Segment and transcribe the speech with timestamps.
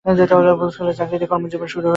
[0.71, 1.89] স্কুলের চাকরি দিয়ে কর্মজীবন শুরু।